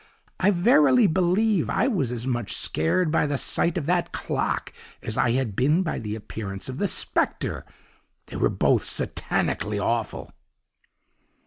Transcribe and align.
I 0.39 0.49
verily 0.49 1.05
believe 1.05 1.69
I 1.69 1.87
was 1.87 2.11
as 2.11 2.25
much 2.25 2.55
scared 2.57 3.11
by 3.11 3.27
the 3.27 3.37
sight 3.37 3.77
of 3.77 3.85
that 3.85 4.11
clock 4.11 4.73
as 5.03 5.15
I 5.15 5.33
had 5.33 5.55
been 5.55 5.83
by 5.83 5.99
the 5.99 6.15
appearance 6.15 6.67
of 6.67 6.79
the 6.79 6.87
spectre 6.87 7.67
they 8.25 8.37
were 8.37 8.49
both 8.49 8.81
satanically 8.81 9.77
awful. 9.79 10.31